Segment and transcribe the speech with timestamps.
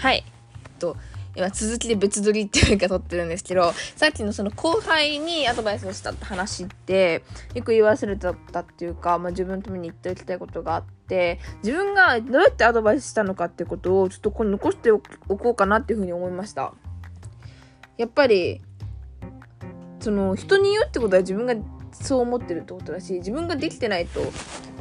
[0.00, 0.24] はい。
[0.78, 0.96] と、
[1.36, 7.22] 今続きで別撮りっていうか撮ってるんですけど、さっきのその後輩にアドバイスをしたって話って、
[7.54, 8.34] よく言わせれたっ
[8.64, 16.72] ていうか、まあ自分のために言っておきたいことがあって、自分がどうやってアドバイスしたのかっていうことをちょっとここに残しておこうかなっていうふうに思いました。
[17.98, 18.62] やっぱり、
[20.00, 21.54] その人に言うってことは自分が
[21.92, 24.22] そう思ってるってことだし、自分ができてないと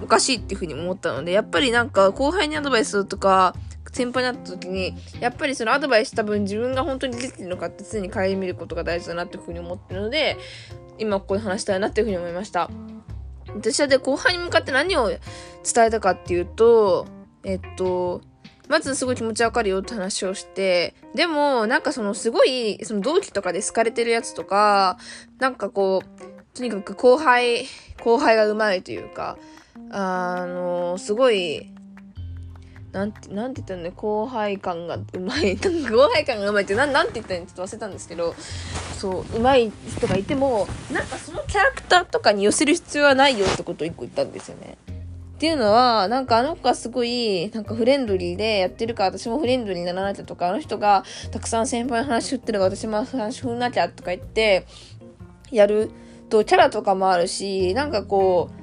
[0.02, 3.54] おかしいっていうふうに思ったので、やっぱりなんか後輩にアドバイスとか、
[3.92, 10.38] 先輩になった時に、やっぱりそのアドバイスした分自分が本当にできてるのかって常に顧みることが大事だなっていうふうに思ってるので、
[10.98, 12.70] 今ここで話したいなっていうふうに思いました。
[13.56, 15.20] 私はで後輩に向かって何を伝
[15.86, 17.08] えたかっていうと、
[17.44, 18.22] えっと、
[18.68, 25.00] まずすごい気持ちわかるよって話をして、でも、なんかそのすごい、その同期とかで好かれてるやつとか、
[25.40, 27.66] なんかこう、とにかく後輩、
[28.04, 29.38] 後輩がうまいというか、
[29.90, 31.74] あの、すごい、
[32.92, 35.56] なんて、なんて言ったんだ後輩感がうまい。
[35.62, 38.34] 後輩感がうまいって、なん、なんて言ったんちょっと忘れたんですけど、
[38.98, 44.78] そう、うまい人がいても、なんかそのキャラクターとかに寄せる必要はないよってことを一個言ったんですよね。
[45.40, 54.66] っていうのは、なんかあの子がすごい、なんかフレンドリーでやってるから私もフレンドリーにならなきゃとか、あの人がたくさん先輩の話振ってるから私も話振んなきゃとか言って、
[55.52, 55.92] やる
[56.30, 58.59] とキャラとかもあるし、なんかこう、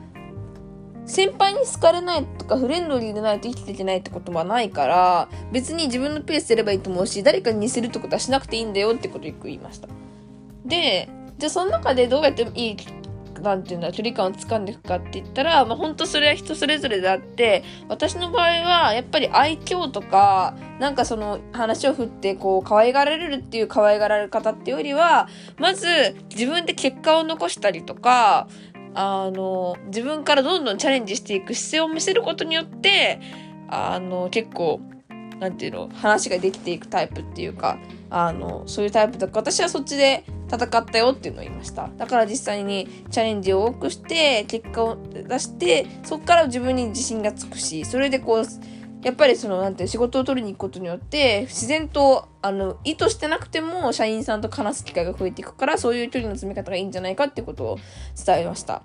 [1.07, 9.89] 先輩に好かれないとかフレンドリーでないと生きていけないってことはないから、別に自分のペースでればいいと思うし、誰かに似せるってことはしなくていいんだよってことを言いました。
[10.65, 12.77] で、じゃあその中でどうやっていい、
[13.41, 25.87] なんていうんだ、距離感を掴んでいくかって言ったら、まあ本当それは人それぞれであって、私の場合はやっぱり愛嬌とか、なんかその話を振ってこう可愛がられるっていう可愛がられ方っていうよりは、まず
[26.31, 28.49] 自分で結果を残したりとか、
[28.99, 33.21] あの、自分からどんどんチャレンジしていく姿勢を見せることによって、
[33.69, 34.81] あの、結構、
[35.39, 41.91] 何て言うの、話ができていくタイプっていうか、あの、そういうタイプだから、私はそっちで戦ったよっていうのを言いました。
[41.99, 48.45] だから実際にチャレンジを多くして、結果を出して、そこから自分に自信がつくし、それでこう、
[49.03, 57.79] やっぱりその、なんて仕事を取りに行くことによって、自然と、あの、意図してなくても、社員さんと話す機会が増えていくから、そういう距離の詰め方がいいんじゃないかってことを
[58.25, 58.83] 伝えました。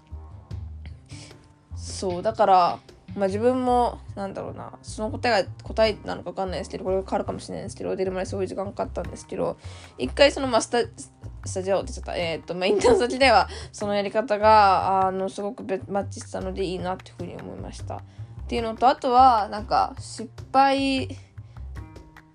[1.76, 2.80] そう、だから、
[3.16, 9.58] まあ自分も、なんだろうな、その答えが答えなのかわかんないですけど、これが変わるかもしれないですけど、出るまですごい時間かかったんですけど、
[9.98, 10.90] 一回そのマスター、
[11.44, 12.16] スタジオってちゃった。
[12.16, 18.02] えっ、ー、と、まあ、インターン先では、そのやり方が、あの、すごくマッチしたのでいいなっていうふうに思いました。
[18.52, 21.08] っていうのと、あとは、なんか、失敗、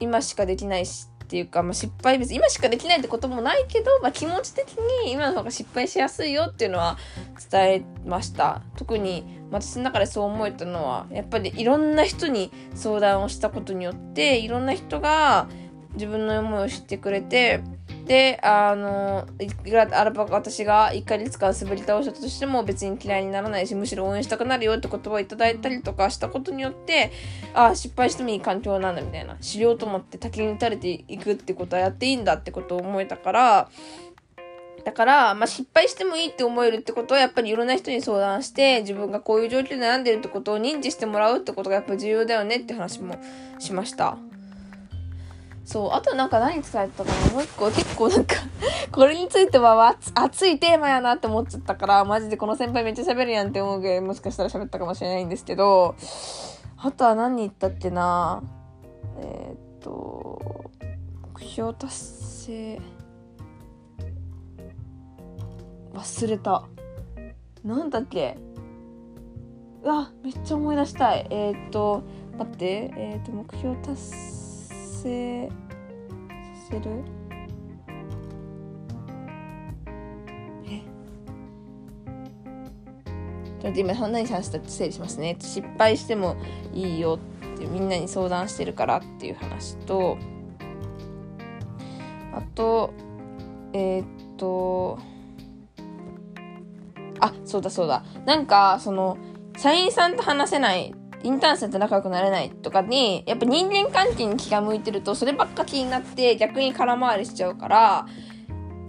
[0.01, 6.97] 今しかできないしっていうか、まあ、失敗別に今しかできないってこともないけど、まあ、気持ち的に今の方が失敗しやすいよっていうのは
[7.51, 8.63] 伝えました。
[8.79, 15.49] 特に私の中でそう思えたのはやっぱりいろんな人に相談をしたことによっていろんな人が
[15.93, 17.61] 自分の思いを知ってくれて
[18.07, 27.11] で、あの、いくらあらば私が1ヶ月間滑り倒したとしても別に嫌いにならないし、むしろ応援したくなるよって言葉をいただいたりとかしたことによって、
[27.53, 29.37] ああ、失敗してもいい環境なんだみたいな。
[29.41, 33.69] しようと思って滝に打たれていくってことはやっていいんだってことを思えたから、
[34.85, 43.19] だから、まあ、失敗してもいいって思えるってことは、やっぱりいろんな人に相談して、自分がこういう状況で悩んでるってことを認知してもらうってことがやっぱ重要だよねって話も
[43.59, 44.17] しました。
[45.67, 47.33] そう、あとなんか何伝えたかな？
[47.33, 48.37] もう一個結構なんか
[48.93, 55.97] これについては熱いテーマやなって思っちゃったから、マジでこの先輩めっちゃ喋るやんって思うぐらいもしかしたら喋ったかもしれないんですけど、
[56.77, 58.45] あとは何言ったっけな？
[59.19, 60.71] えー、っと、
[61.35, 62.81] 目標達成。
[65.95, 66.65] 忘れた。
[67.65, 68.39] なんだっけ？
[69.83, 71.27] うわ、めっちゃ思い出したい。
[71.31, 72.05] えー、っと、
[72.39, 74.46] 待って、えー、っと、目標達成。
[75.03, 77.05] 成させる？
[80.67, 80.81] え？
[83.61, 85.37] ちょっと今何話したって整理しますね。
[85.41, 86.37] 失敗しても
[86.73, 87.19] いいよ
[87.55, 90.19] ってみんなに相談してるからっていう話と
[92.35, 92.93] あと
[93.73, 94.07] えー、っ
[94.37, 94.99] と
[97.21, 98.05] あそうだそうだ。
[98.25, 99.17] なんかその
[99.57, 108.07] 社員さんと話せないインターン生と仲良くなれないとかに、やっぱ人間関係に気が向いてると、そればっか気になって逆に空回りしちゃうから、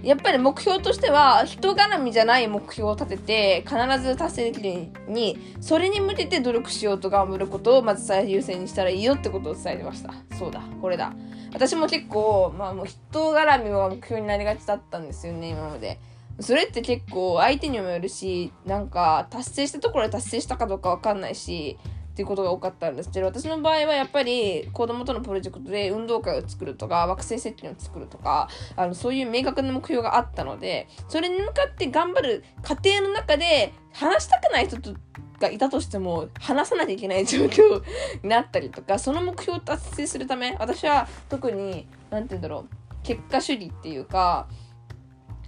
[0.04, 10.14] やっぱり目標としては、人絡みじゃない目標を立てて、必ず達成できるように、それに向けて努力しようと頑張ることをまず最優先にしたらいいよってことを伝えてました。
[10.38, 11.14] そうだ、これだ。
[11.52, 16.00] 私も結構、まあもう人絡みは目標になりがちだったんですよね、今まで。
[16.40, 21.80] それって結構相手にもよるし、なんか達成したところで達成したかどうかわかんないし、
[22.18, 34.96] っていうことが多かったんですけど私の場合はやっぱり子供とのプロジェクトで運動会を作るとか惑星設計を作るとかあのそういう明確な目標があったのでそれに向かって頑張る過程の中で話したくない人と
[35.40, 37.84] がいたとしても話さなきゃいけない状況
[38.24, 44.48] になったりとかその目標を達成するため私は特に何て言うんだろう結果主義っていうか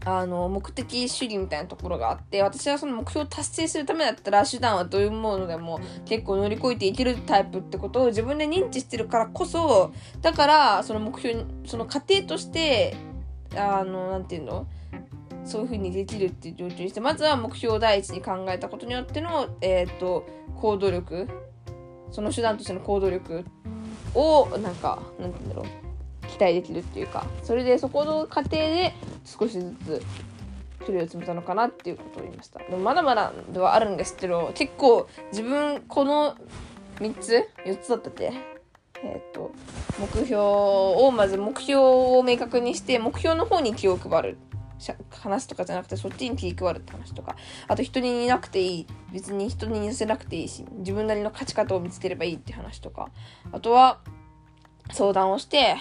[0.05, 9.91] あの目的主義みたいなところがあって私はその目標を達成するためだったら手段はどういうものでも結構乗り越えていけるタイプってことを自分で認知してるからこそ
[10.21, 12.95] だからその目標その過程として
[13.55, 14.67] あの何て言うの？
[15.45, 21.27] そういうふうにできるっていう状況にしてまずは目標を第一に考えたことによっての、えーと、行動力
[22.11, 23.45] その手段としての行動力
[24.13, 25.88] をなんかなんて言うんだろう？
[26.39, 28.93] 期待できるっていうかそれでそこの過程で
[29.25, 30.01] 少しずつ
[30.79, 32.59] 距離を詰めたのかなっていうことを言いました。
[32.59, 36.35] でもまだまだではあるんですけど結構自分この
[36.99, 38.31] 3つ4つだったっけ
[39.03, 39.51] えっ、ー、と
[39.99, 44.37] 目標をまず目標を明確にして目標の方に気を配る
[45.09, 47.35] 話とかじゃなくてそっちに気配るって話とか
[47.67, 53.09] あと人にいなくていい別に人に似せなくていいし自分なりの勝ち方を見つければいいって話とか
[53.51, 53.99] あとは
[54.91, 55.75] 相談をして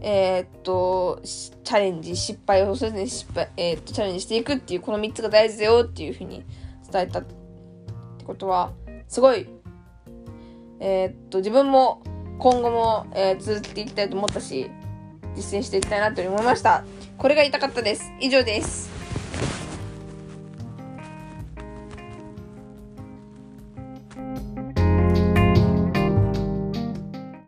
[0.00, 6.44] えー、っとチャレンジ失敗をせずに失敗、えー、っとチャレンジしていくっていうこの3つが大事だよっていうふうに
[6.90, 7.34] 伝えたって
[8.24, 8.72] ことは
[9.08, 9.48] すごい
[10.80, 12.02] えー、っと自分も
[12.38, 14.70] 今後も、え続けていきたいと思ったし
[15.34, 16.84] 実践していきたいなと思いました。
[17.16, 18.12] これが痛かったです。
[18.20, 18.97] 以上です。